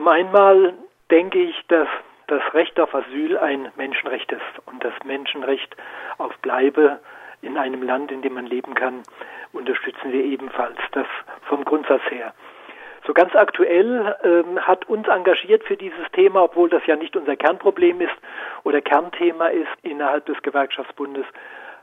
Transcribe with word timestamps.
Zum 0.00 0.08
einen 0.08 0.78
denke 1.10 1.38
ich, 1.38 1.54
dass 1.68 1.86
das 2.26 2.40
Recht 2.54 2.80
auf 2.80 2.94
Asyl 2.94 3.36
ein 3.36 3.70
Menschenrecht 3.76 4.32
ist 4.32 4.40
und 4.64 4.82
das 4.82 4.94
Menschenrecht 5.04 5.76
auf 6.16 6.34
Bleibe 6.38 7.00
in 7.42 7.58
einem 7.58 7.82
Land, 7.82 8.10
in 8.10 8.22
dem 8.22 8.32
man 8.32 8.46
leben 8.46 8.72
kann, 8.72 9.02
unterstützen 9.52 10.10
wir 10.10 10.24
ebenfalls. 10.24 10.78
Das 10.92 11.06
vom 11.42 11.66
Grundsatz 11.66 12.00
her. 12.08 12.32
So 13.06 13.12
ganz 13.12 13.34
aktuell 13.34 14.16
ähm, 14.24 14.66
hat 14.66 14.88
uns 14.88 15.06
engagiert 15.06 15.64
für 15.64 15.76
dieses 15.76 16.10
Thema, 16.12 16.44
obwohl 16.44 16.70
das 16.70 16.86
ja 16.86 16.96
nicht 16.96 17.14
unser 17.14 17.36
Kernproblem 17.36 18.00
ist 18.00 18.16
oder 18.64 18.80
Kernthema 18.80 19.48
ist 19.48 19.68
innerhalb 19.82 20.24
des 20.24 20.40
Gewerkschaftsbundes, 20.40 21.26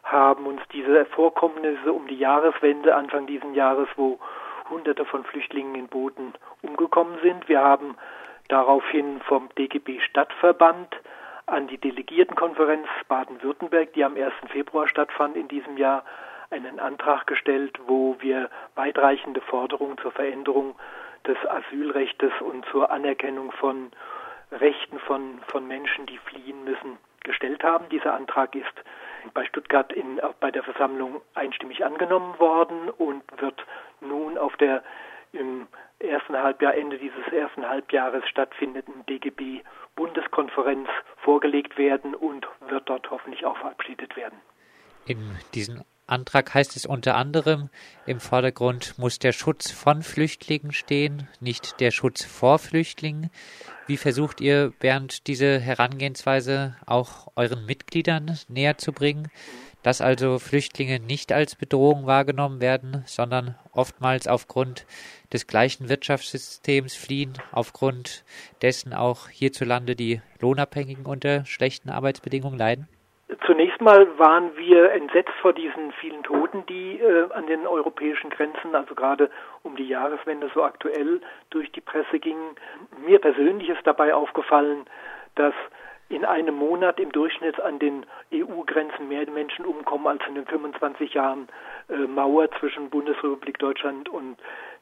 haben 0.01 0.47
uns 0.47 0.61
diese 0.73 1.05
Vorkommnisse 1.05 1.93
um 1.93 2.07
die 2.07 2.17
Jahreswende 2.17 2.95
Anfang 2.95 3.27
dieses 3.27 3.53
Jahres, 3.53 3.87
wo 3.95 4.17
Hunderte 4.69 5.05
von 5.05 5.23
Flüchtlingen 5.23 5.75
in 5.75 5.87
Booten 5.87 6.33
umgekommen 6.61 7.17
sind. 7.21 7.47
Wir 7.47 7.61
haben 7.61 7.97
daraufhin 8.47 9.21
vom 9.21 9.49
DGB 9.57 9.99
Stadtverband 9.99 10.95
an 11.45 11.67
die 11.67 11.77
Delegiertenkonferenz 11.77 12.87
Baden-Württemberg, 13.07 13.93
die 13.93 14.03
am 14.03 14.15
1. 14.15 14.33
Februar 14.49 14.87
stattfand 14.87 15.37
in 15.37 15.47
diesem 15.47 15.77
Jahr, 15.77 16.03
einen 16.49 16.79
Antrag 16.79 17.27
gestellt, 17.27 17.77
wo 17.87 18.15
wir 18.19 18.49
weitreichende 18.75 19.41
Forderungen 19.41 19.97
zur 19.97 20.11
Veränderung 20.11 20.75
des 21.25 21.37
Asylrechtes 21.45 22.31
und 22.39 22.65
zur 22.71 22.89
Anerkennung 22.89 23.51
von 23.51 23.91
Rechten 24.51 24.99
von, 24.99 25.39
von 25.47 25.67
Menschen, 25.67 26.05
die 26.05 26.17
fliehen 26.17 26.63
müssen, 26.63 26.97
gestellt 27.23 27.63
haben. 27.63 27.89
Dieser 27.89 28.13
Antrag 28.13 28.55
ist 28.55 28.65
bei 29.33 29.43
Stuttgart 29.45 29.91
in, 29.91 30.21
bei 30.39 30.51
der 30.51 30.63
Versammlung 30.63 31.21
einstimmig 31.33 31.83
angenommen 31.83 32.39
worden 32.39 32.89
und 32.89 33.23
wird 33.41 33.65
auf 34.47 34.55
der 34.57 34.81
im 35.33 35.67
ersten 35.99 36.37
Halbjahr, 36.37 36.73
Ende 36.73 36.97
dieses 36.97 37.27
ersten 37.33 37.67
Halbjahres 37.67 38.23
stattfindenden 38.29 39.05
DGB 39.07 39.61
Bundeskonferenz 39.95 40.87
vorgelegt 41.17 41.77
werden 41.77 42.15
und 42.15 42.47
wird 42.69 42.87
dort 42.87 43.09
hoffentlich 43.11 43.45
auch 43.45 43.57
verabschiedet 43.57 44.15
werden. 44.15 44.39
In 45.05 45.37
diesen 45.53 45.83
Antrag 46.05 46.53
heißt 46.53 46.77
es 46.77 46.85
unter 46.85 47.15
anderem, 47.15 47.69
im 48.05 48.21
Vordergrund 48.21 48.97
muss 48.97 49.19
der 49.19 49.33
Schutz 49.33 49.71
von 49.71 50.01
Flüchtlingen 50.01 50.71
stehen, 50.71 51.27
nicht 51.41 51.81
der 51.81 51.91
Schutz 51.91 52.23
vor 52.23 52.59
Flüchtlingen. 52.59 53.29
Wie 53.87 53.97
versucht 53.97 54.39
ihr, 54.39 54.71
während 54.79 55.27
diese 55.27 55.59
Herangehensweise 55.59 56.77
auch 56.85 57.27
euren 57.35 57.65
Mitgliedern 57.65 58.37
näher 58.47 58.77
zu 58.77 58.93
bringen, 58.93 59.29
dass 59.87 60.01
also 60.01 60.37
Flüchtlinge 60.37 60.99
nicht 60.99 61.31
als 61.31 61.55
Bedrohung 61.55 62.07
wahrgenommen 62.07 62.59
werden, 62.59 63.03
sondern 63.05 63.55
oftmals 63.71 64.27
aufgrund 64.27 64.85
des 65.31 65.47
gleichen 65.47 65.87
Wirtschaftssystems 65.87 66.93
fliehen, 66.97 67.31
aufgrund 67.53 68.25
dessen 68.61 68.93
auch 68.93 69.29
hierzulande 69.29 69.95
die 69.95 70.19
Lohnabhängigen 70.41 71.05
unter 71.05 71.45
schlechten 71.45 71.89
Arbeitsbedingungen 71.89 72.59
leiden? 72.59 72.89
Zunächst 73.45 73.79
mal 73.79 74.05
waren 74.19 74.57
wir 74.57 74.91
entsetzt 74.91 75.31
vor 75.41 75.53
diesen 75.53 75.93
vielen 76.01 76.21
Toten, 76.23 76.65
die 76.65 76.99
äh, 76.99 77.31
an 77.31 77.47
den 77.47 77.65
europäischen 77.65 78.29
Grenzen, 78.29 78.75
also 78.75 78.93
gerade 78.93 79.29
um 79.63 79.77
die 79.77 79.87
Jahreswende 79.87 80.51
so 80.53 80.63
aktuell 80.63 81.21
durch 81.49 81.71
die 81.71 81.79
Presse 81.79 82.19
gingen. 82.19 82.57
Mir 83.05 83.19
persönlich 83.19 83.69
ist 83.69 83.87
dabei 83.87 84.13
aufgefallen, 84.13 84.85
dass 85.35 85.53
in 86.09 86.25
einem 86.25 86.55
Monat 86.55 86.99
im 86.99 87.11
Durchschnitt 87.11 87.59
an 87.59 87.79
den 87.79 88.05
EU-Grenzen 88.33 89.07
mehr 89.07 89.29
Menschen 89.29 89.65
umkommen 89.65 90.07
als 90.07 90.21
in 90.27 90.35
den 90.35 90.45
25 90.45 91.13
Jahren 91.13 91.47
äh, 91.89 91.95
Mauer 91.95 92.49
zwischen 92.59 92.89
Bundesrepublik 92.89 93.59
Deutschland 93.59 94.07
und 94.09 94.37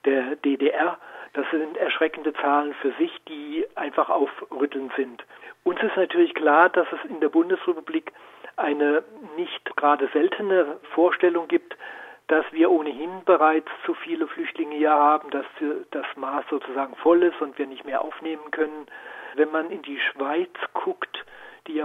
der 0.05 0.35
DDR. 0.37 0.97
Das 1.33 1.45
sind 1.51 1.77
erschreckende 1.77 2.33
Zahlen 2.33 2.73
für 2.75 2.91
sich, 2.93 3.11
die 3.27 3.65
einfach 3.75 4.09
aufrüttelnd 4.09 4.93
sind. 4.95 5.25
Uns 5.63 5.81
ist 5.81 5.97
natürlich 5.97 6.33
klar, 6.35 6.69
dass 6.69 6.87
es 6.91 7.09
in 7.09 7.19
der 7.19 7.29
Bundesrepublik 7.29 8.11
eine 8.55 9.03
nicht 9.35 9.75
gerade 9.75 10.07
seltene 10.13 10.77
Vorstellung 10.93 11.47
gibt, 11.47 11.75
dass 12.27 12.45
wir 12.51 12.71
ohnehin 12.71 13.23
bereits 13.25 13.69
zu 13.85 13.93
viele 13.93 14.27
Flüchtlinge 14.27 14.75
hier 14.75 14.91
haben, 14.91 15.29
dass 15.29 15.45
das 15.91 16.05
Maß 16.15 16.45
sozusagen 16.49 16.95
voll 16.95 17.23
ist 17.23 17.39
und 17.41 17.57
wir 17.57 17.67
nicht 17.67 17.85
mehr 17.85 18.01
aufnehmen 18.01 18.51
können. 18.51 18.87
Wenn 19.35 19.51
man 19.51 19.69
in 19.69 19.81
die 19.81 19.99
Schweiz 19.99 20.49
guckt, 20.73 21.14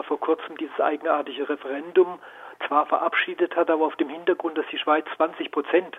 ja 0.00 0.02
vor 0.02 0.20
kurzem 0.20 0.56
dieses 0.56 0.80
eigenartige 0.80 1.48
Referendum 1.48 2.18
zwar 2.66 2.86
verabschiedet 2.86 3.56
hat, 3.56 3.70
aber 3.70 3.84
auf 3.84 3.96
dem 3.96 4.08
Hintergrund, 4.08 4.56
dass 4.58 4.66
die 4.70 4.78
Schweiz 4.78 5.04
20 5.16 5.50
Prozent 5.50 5.98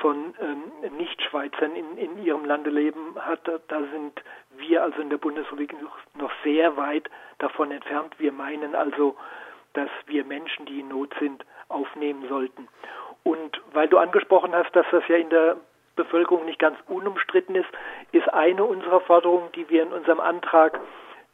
von 0.00 0.34
ähm, 0.40 0.96
Nichtschweizern 0.96 1.76
in, 1.76 1.96
in 1.98 2.24
ihrem 2.24 2.44
Lande 2.44 2.70
leben 2.70 3.14
hat, 3.20 3.40
da, 3.46 3.80
sind 3.92 4.22
wir 4.56 4.82
also 4.82 5.00
in 5.00 5.10
der 5.10 5.18
Bundesrepublik 5.18 5.80
noch, 5.80 5.96
noch 6.14 6.32
sehr 6.44 6.76
weit 6.76 7.10
davon 7.38 7.70
entfernt. 7.70 8.14
Wir 8.18 8.32
meinen 8.32 8.74
also, 8.74 9.16
dass 9.74 9.90
wir 10.06 10.24
Menschen, 10.24 10.66
die 10.66 10.80
in 10.80 10.88
Not 10.88 11.14
sind, 11.20 11.44
aufnehmen 11.68 12.26
sollten. 12.28 12.68
Und 13.22 13.60
weil 13.72 13.88
du 13.88 13.98
angesprochen 13.98 14.54
hast, 14.54 14.74
dass 14.74 14.86
das 14.90 15.06
ja 15.08 15.16
in 15.16 15.30
der 15.30 15.56
Bevölkerung 15.94 16.46
nicht 16.46 16.58
ganz 16.58 16.78
unumstritten 16.88 17.54
ist, 17.54 17.68
ist 18.12 18.32
eine 18.32 18.64
unserer 18.64 19.00
Forderungen, 19.00 19.52
die 19.52 19.68
wir 19.68 19.82
in 19.82 19.92
unserem 19.92 20.20
Antrag, 20.20 20.80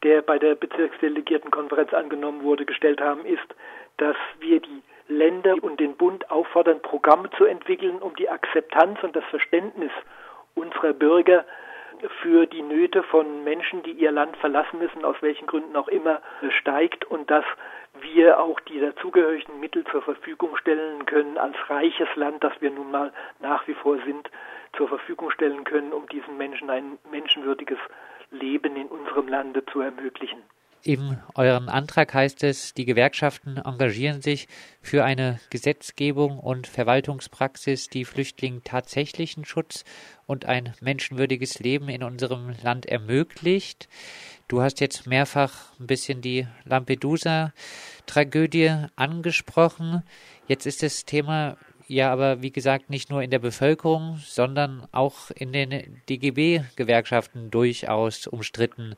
der 0.03 0.21
bei 0.21 0.39
der 0.39 0.55
Bezirksdelegiertenkonferenz 0.55 1.93
angenommen 1.93 2.43
wurde, 2.43 2.65
gestellt 2.65 3.01
haben, 3.01 3.25
ist, 3.25 3.55
dass 3.97 4.15
wir 4.39 4.59
die 4.59 4.81
Länder 5.07 5.55
und 5.61 5.79
den 5.79 5.95
Bund 5.97 6.29
auffordern, 6.29 6.81
Programme 6.81 7.29
zu 7.31 7.45
entwickeln, 7.45 7.99
um 7.99 8.15
die 8.15 8.29
Akzeptanz 8.29 9.01
und 9.03 9.15
das 9.15 9.25
Verständnis 9.25 9.91
unserer 10.55 10.93
Bürger 10.93 11.45
für 12.21 12.45
die 12.45 12.61
Nöte 12.61 13.03
von 13.03 13.43
Menschen, 13.43 13.83
die 13.83 13.91
ihr 13.91 14.11
Land 14.11 14.37
verlassen 14.37 14.79
müssen, 14.79 15.03
aus 15.03 15.17
welchen 15.21 15.47
Gründen 15.47 15.75
auch 15.75 15.87
immer, 15.87 16.21
steigt 16.59 17.05
und 17.05 17.29
dass 17.29 17.43
wir 18.01 18.39
auch 18.39 18.59
die 18.61 18.79
dazugehörigen 18.79 19.59
Mittel 19.59 19.83
zur 19.85 20.01
Verfügung 20.01 20.55
stellen 20.57 21.05
können, 21.05 21.37
als 21.37 21.55
reiches 21.69 22.07
Land, 22.15 22.43
das 22.43 22.53
wir 22.61 22.71
nun 22.71 22.91
mal 22.91 23.11
nach 23.39 23.67
wie 23.67 23.73
vor 23.73 23.97
sind, 24.05 24.29
zur 24.75 24.87
Verfügung 24.87 25.31
stellen 25.31 25.63
können, 25.63 25.93
um 25.93 26.07
diesen 26.07 26.37
Menschen 26.37 26.69
ein 26.69 26.97
menschenwürdiges 27.11 27.79
Leben 28.31 28.75
in 28.75 28.87
unserem 28.87 29.27
Lande 29.27 29.65
zu 29.65 29.81
ermöglichen. 29.81 30.43
In 30.81 31.17
euren 31.35 31.67
Antrag 31.67 32.13
heißt 32.13 32.41
es, 32.43 32.73
die 32.73 32.85
Gewerkschaften 32.85 33.57
engagieren 33.57 34.21
sich 34.21 34.47
für 34.81 35.03
eine 35.03 35.41
Gesetzgebung 35.49 36.39
und 36.39 36.67
Verwaltungspraxis, 36.67 37.89
die 37.89 38.05
Flüchtlingen 38.05 38.63
tatsächlichen 38.63 39.43
Schutz 39.43 39.83
und 40.25 40.45
ein 40.45 40.73
menschenwürdiges 40.79 41.59
Leben 41.59 41.89
in 41.89 42.01
unserem 42.01 42.53
Land 42.63 42.85
ermöglicht. 42.85 43.89
Du 44.47 44.61
hast 44.61 44.79
jetzt 44.79 45.05
mehrfach 45.05 45.77
ein 45.81 45.87
bisschen 45.87 46.21
die 46.21 46.47
Lampedusa-Tragödie 46.63 48.85
angesprochen. 48.95 50.03
Jetzt 50.47 50.65
ist 50.65 50.81
das 50.81 51.03
Thema 51.03 51.57
ja 51.89 52.11
aber, 52.11 52.41
wie 52.41 52.51
gesagt, 52.51 52.89
nicht 52.89 53.09
nur 53.09 53.21
in 53.21 53.31
der 53.31 53.39
Bevölkerung, 53.39 54.19
sondern 54.23 54.87
auch 54.91 55.31
in 55.31 55.51
den 55.51 56.01
DGB-Gewerkschaften 56.07 57.51
durchaus 57.51 58.27
umstritten. 58.27 58.95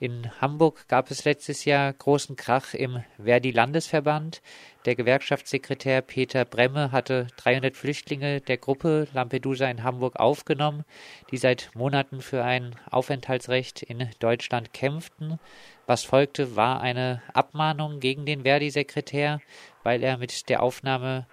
In 0.00 0.30
Hamburg 0.40 0.86
gab 0.86 1.10
es 1.10 1.24
letztes 1.24 1.64
Jahr 1.64 1.92
großen 1.92 2.36
Krach 2.36 2.72
im 2.72 3.02
Verdi-Landesverband. 3.20 4.40
Der 4.84 4.94
Gewerkschaftssekretär 4.94 6.02
Peter 6.02 6.44
Bremme 6.44 6.92
hatte 6.92 7.26
300 7.38 7.76
Flüchtlinge 7.76 8.40
der 8.40 8.58
Gruppe 8.58 9.08
Lampedusa 9.12 9.68
in 9.68 9.82
Hamburg 9.82 10.14
aufgenommen, 10.20 10.84
die 11.32 11.36
seit 11.36 11.70
Monaten 11.74 12.20
für 12.20 12.44
ein 12.44 12.76
Aufenthaltsrecht 12.88 13.82
in 13.82 14.08
Deutschland 14.20 14.72
kämpften. 14.72 15.40
Was 15.86 16.04
folgte, 16.04 16.54
war 16.54 16.80
eine 16.80 17.20
Abmahnung 17.34 17.98
gegen 17.98 18.24
den 18.24 18.42
Verdi-Sekretär, 18.42 19.40
weil 19.88 20.04
er 20.04 20.18
mit 20.18 20.50
der 20.50 20.62
Aufnahme 20.62 21.24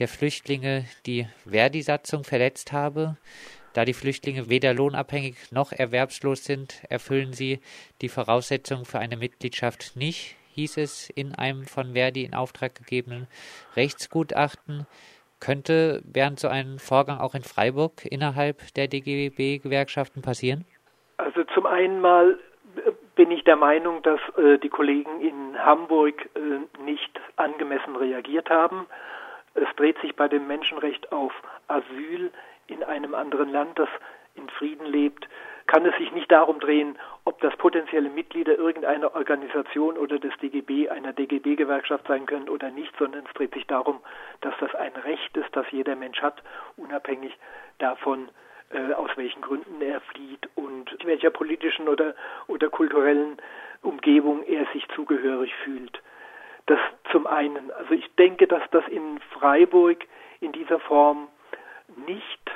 der 0.00 0.08
Flüchtlinge 0.08 0.84
die 1.06 1.28
Verdi-Satzung 1.48 2.24
verletzt 2.24 2.72
habe. 2.72 3.16
Da 3.72 3.84
die 3.84 3.92
Flüchtlinge 3.92 4.50
weder 4.50 4.74
lohnabhängig 4.74 5.52
noch 5.52 5.70
erwerbslos 5.70 6.42
sind, 6.44 6.82
erfüllen 6.88 7.32
sie 7.32 7.60
die 8.00 8.08
Voraussetzungen 8.08 8.84
für 8.84 8.98
eine 8.98 9.16
Mitgliedschaft 9.16 9.94
nicht, 9.94 10.34
hieß 10.56 10.78
es 10.78 11.08
in 11.10 11.36
einem 11.36 11.66
von 11.66 11.92
Verdi 11.92 12.24
in 12.24 12.34
Auftrag 12.34 12.74
gegebenen 12.74 13.28
Rechtsgutachten. 13.76 14.88
Könnte 15.38 16.02
während 16.02 16.40
so 16.40 16.48
einem 16.48 16.80
Vorgang 16.80 17.20
auch 17.20 17.36
in 17.36 17.44
Freiburg 17.44 18.04
innerhalb 18.04 18.74
der 18.74 18.88
DGB-Gewerkschaften 18.88 20.20
passieren? 20.20 20.64
Also 21.16 21.44
zum 21.54 21.64
einen 21.64 22.00
mal 22.00 22.36
bin 23.14 23.30
ich 23.30 23.44
der 23.44 23.56
Meinung, 23.56 24.02
dass 24.02 24.20
äh, 24.38 24.58
die 24.58 24.68
Kollegen 24.68 25.20
in 25.20 25.58
Hamburg 25.58 26.28
äh, 26.34 26.82
nicht 26.82 27.20
reagiert 28.00 28.50
haben. 28.50 28.86
Es 29.54 29.68
dreht 29.76 29.98
sich 30.00 30.16
bei 30.16 30.28
dem 30.28 30.46
Menschenrecht 30.46 31.12
auf 31.12 31.32
Asyl 31.68 32.30
in 32.66 32.84
einem 32.84 33.14
anderen 33.14 33.50
Land, 33.50 33.78
das 33.78 33.88
in 34.34 34.48
Frieden 34.50 34.86
lebt, 34.86 35.28
kann 35.66 35.86
es 35.86 35.96
sich 35.98 36.10
nicht 36.12 36.30
darum 36.32 36.58
drehen, 36.58 36.98
ob 37.24 37.40
das 37.40 37.56
potenzielle 37.56 38.10
Mitglieder 38.10 38.56
irgendeiner 38.56 39.14
Organisation 39.14 39.96
oder 39.98 40.18
des 40.18 40.36
DGB, 40.38 40.88
einer 40.88 41.12
DGB-Gewerkschaft 41.12 42.08
sein 42.08 42.26
können 42.26 42.48
oder 42.48 42.70
nicht, 42.70 42.92
sondern 42.98 43.24
es 43.24 43.32
dreht 43.34 43.54
sich 43.54 43.66
darum, 43.68 44.00
dass 44.40 44.54
das 44.58 44.74
ein 44.74 44.92
Recht 45.04 45.36
ist, 45.36 45.54
das 45.54 45.66
jeder 45.70 45.94
Mensch 45.94 46.20
hat, 46.22 46.42
unabhängig 46.76 47.36
davon, 47.78 48.30
äh, 48.70 48.92
aus 48.94 49.10
welchen 49.16 49.42
Gründen 49.42 49.80
er 49.80 50.00
flieht 50.00 50.48
und 50.56 50.92
in 50.92 51.06
welcher 51.06 51.30
politischen 51.30 51.88
oder, 51.88 52.14
oder 52.48 52.68
kulturellen 52.68 53.36
Umgebung 53.82 54.42
er 54.44 54.66
sich 54.72 54.88
zugehörig 54.94 55.54
fühlt. 55.62 56.02
Das 56.66 56.78
zum 57.10 57.26
einen. 57.26 57.70
Also 57.72 57.94
ich 57.94 58.14
denke, 58.16 58.46
dass 58.46 58.62
das 58.70 58.86
in 58.88 59.18
Freiburg 59.38 60.04
in 60.40 60.52
dieser 60.52 60.78
Form 60.80 61.28
nicht 62.06 62.50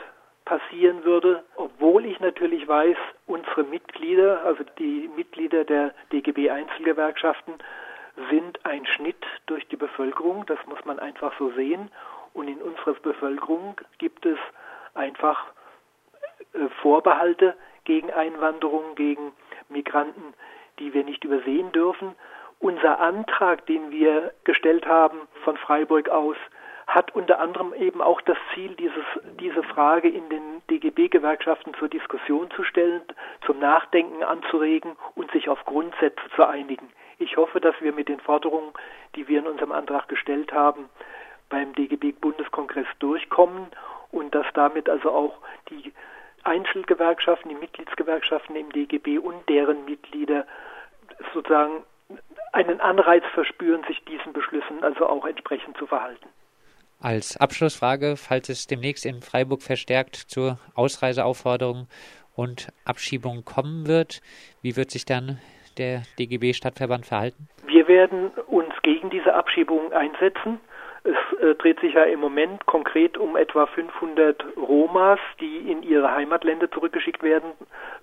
passieren 0.45 1.05
würde, 1.05 1.43
obwohl 1.56 2.05
ich 2.05 2.21
natürlich 2.21 2.69
weiß, 2.69 2.97
unsere 3.27 3.65
Mitglieder, 3.65 4.45
also 4.45 4.62
die 4.79 5.11
Mitglieder 5.17 5.65
der 5.65 5.95
DGB 6.12 6.51
Einzelgewerkschaften, 6.51 7.55
sind 8.31 8.65
ein 8.65 8.87
Schnitt 8.87 9.25
durch 9.47 9.67
die 9.69 9.77
Bevölkerung, 9.77 10.47
das 10.47 10.59
muss 10.67 10.85
man 10.85 10.99
einfach 10.99 11.33
so 11.39 11.51
sehen. 11.53 11.91
Und 12.33 12.49
in 12.49 12.61
unserer 12.61 12.95
Bevölkerung 12.95 13.81
gibt 13.99 14.27
es 14.27 14.39
einfach 14.95 15.47
äh, 16.53 16.69
Vorbehalte 16.83 17.56
gegen 17.85 18.12
Einwanderung, 18.12 18.95
gegen 18.95 19.33
Migranten, 19.69 20.35
die 20.79 20.93
wir 20.93 21.05
nicht 21.05 21.25
übersehen 21.25 21.73
dürfen. 21.73 22.15
Unser 22.65 22.99
Antrag, 22.99 23.67
den 23.67 23.91
wir 23.91 24.33
gestellt 24.45 24.87
haben 24.87 25.29
von 25.45 25.59
Freiburg 25.59 26.09
aus, 26.09 26.39
hat 26.87 27.15
unter 27.15 27.39
anderem 27.39 27.75
eben 27.75 28.01
auch 28.01 28.23
das 28.23 28.39
Ziel, 28.55 28.75
dieses, 28.77 29.05
diese 29.39 29.63
Frage 29.63 30.09
in 30.09 30.27
den 30.31 30.63
DGB-Gewerkschaften 30.71 31.75
zur 31.75 31.89
Diskussion 31.89 32.51
zu 32.53 32.65
stellen, 32.65 33.03
zum 33.45 33.59
Nachdenken 33.59 34.23
anzuregen 34.23 34.97
und 35.15 35.31
sich 35.33 35.51
auf 35.51 35.63
Grundsätze 35.67 36.23
zu 36.35 36.49
einigen. 36.49 36.89
Ich 37.19 37.37
hoffe, 37.37 37.61
dass 37.61 37.75
wir 37.83 37.93
mit 37.93 38.09
den 38.09 38.21
Forderungen, 38.21 38.73
die 39.15 39.29
wir 39.29 39.41
in 39.41 39.47
unserem 39.47 39.73
Antrag 39.73 40.09
gestellt 40.09 40.55
haben, 40.55 40.89
beim 41.51 41.75
DGB-Bundeskongress 41.75 42.89
durchkommen 42.99 43.67
und 44.11 44.35
dass 44.35 44.47
damit 44.55 44.89
also 44.89 45.11
auch 45.11 45.35
die 45.69 45.93
Einzelgewerkschaften, 46.45 47.51
die 47.51 47.57
Mitgliedsgewerkschaften 47.57 48.57
im 48.57 48.73
DGB 48.73 49.19
und 49.19 49.47
deren 49.51 49.85
Mitglieder 49.85 50.47
sozusagen 51.35 51.83
einen 52.53 52.81
Anreiz 52.81 53.25
verspüren, 53.35 53.83
sich 53.89 54.03
diesen 54.05 54.33
Beschlüssen 54.33 54.83
also 54.83 55.06
auch 55.06 55.27
entsprechend 55.27 55.77
zu 55.77 55.87
verhalten. 55.87 56.29
Als 57.01 57.37
Abschlussfrage, 57.37 58.17
falls 58.17 58.49
es 58.49 58.67
demnächst 58.67 59.05
in 59.05 59.21
Freiburg 59.21 59.62
verstärkt 59.62 60.17
zur 60.17 60.59
Ausreiseaufforderung 60.75 61.89
und 62.35 62.69
Abschiebung 62.85 63.45
kommen 63.45 63.87
wird, 63.87 64.21
wie 64.62 64.77
wird 64.77 64.91
sich 64.91 65.05
dann 65.05 65.39
der 65.77 66.03
DGB-Stadtverband 66.19 67.05
verhalten? 67.06 67.49
Wir 67.67 67.89
werden 67.89 68.31
uns 68.47 68.73
gegen 68.83 69.11
diese 69.11 69.35
Abschiebung 69.35 69.93
einsetzen. 69.93 70.61
Es 71.03 71.39
äh, 71.41 71.55
dreht 71.56 71.81
sich 71.81 71.95
ja 71.95 72.05
im 72.05 72.21
Moment 72.21 72.65
konkret 72.67 73.19
um 73.19 73.37
etwa 73.37 73.67
500 73.67 74.43
Romas, 74.56 75.19
die 75.41 75.71
in 75.71 75.83
ihre 75.83 76.11
Heimatländer 76.11 76.71
zurückgeschickt 76.71 77.23
werden 77.23 77.51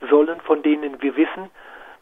sollen, 0.10 0.40
von 0.42 0.62
denen 0.62 1.02
wir 1.02 1.16
wissen, 1.16 1.50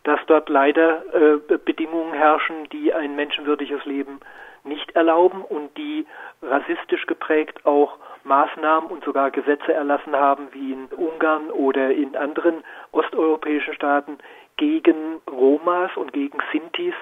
dass 0.03 0.19
dort 0.27 0.49
leider 0.49 1.03
äh, 1.13 1.57
Bedingungen 1.57 2.13
herrschen, 2.13 2.69
die 2.71 2.93
ein 2.93 3.15
menschenwürdiges 3.15 3.85
Leben 3.85 4.19
nicht 4.63 4.91
erlauben 4.95 5.41
und 5.41 5.75
die 5.77 6.05
rassistisch 6.41 7.05
geprägt 7.05 7.65
auch 7.65 7.97
Maßnahmen 8.23 8.89
und 8.89 9.03
sogar 9.03 9.31
Gesetze 9.31 9.73
erlassen 9.73 10.15
haben, 10.15 10.49
wie 10.51 10.73
in 10.73 10.85
Ungarn 10.87 11.49
oder 11.49 11.91
in 11.91 12.15
anderen 12.15 12.63
osteuropäischen 12.91 13.73
Staaten 13.73 14.17
gegen 14.57 15.21
Romas 15.29 15.91
und 15.95 16.11
gegen 16.13 16.37
Sintis, 16.51 16.93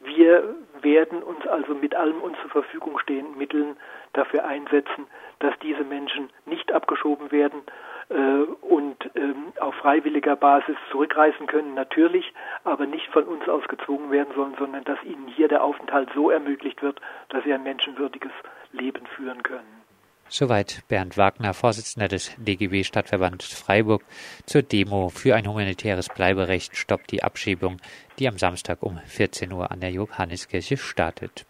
wir 0.00 0.54
werden 0.80 1.22
uns 1.22 1.46
also 1.46 1.74
mit 1.74 1.94
allem 1.94 2.20
uns 2.20 2.36
zur 2.42 2.50
Verfügung 2.50 2.98
stehenden 2.98 3.36
Mitteln 3.36 3.76
dafür 4.12 4.44
einsetzen, 4.44 5.06
dass 5.40 5.58
diese 5.60 5.84
Menschen 5.84 6.30
nicht 6.46 6.72
abgeschoben 6.72 7.30
werden 7.32 7.62
äh, 8.08 8.14
und 8.14 8.96
ähm, 9.16 9.52
auf 9.60 9.74
freiwilliger 9.76 10.36
Basis 10.36 10.76
zurückreisen 10.90 11.46
können, 11.46 11.74
natürlich, 11.74 12.32
aber 12.64 12.86
nicht 12.86 13.08
von 13.08 13.24
uns 13.24 13.48
aus 13.48 13.66
gezwungen 13.68 14.10
werden 14.10 14.34
sollen, 14.34 14.54
sondern 14.58 14.84
dass 14.84 15.02
ihnen 15.02 15.26
hier 15.26 15.48
der 15.48 15.64
Aufenthalt 15.64 16.10
so 16.14 16.30
ermöglicht 16.30 16.82
wird, 16.82 17.00
dass 17.30 17.44
sie 17.44 17.52
ein 17.52 17.62
menschenwürdiges 17.62 18.32
Leben 18.72 19.06
führen 19.06 19.42
können. 19.42 19.87
Soweit 20.30 20.82
Bernd 20.88 21.16
Wagner, 21.16 21.54
Vorsitzender 21.54 22.06
des 22.06 22.30
DGB 22.36 22.84
Stadtverband 22.84 23.42
Freiburg, 23.42 24.04
zur 24.44 24.62
Demo 24.62 25.08
für 25.08 25.34
ein 25.34 25.48
humanitäres 25.48 26.08
Bleiberecht 26.08 26.76
stoppt 26.76 27.12
die 27.12 27.22
Abschiebung, 27.22 27.78
die 28.18 28.28
am 28.28 28.36
Samstag 28.36 28.82
um 28.82 28.98
14 29.06 29.50
Uhr 29.52 29.70
an 29.70 29.80
der 29.80 29.90
Johanneskirche 29.90 30.76
startet. 30.76 31.46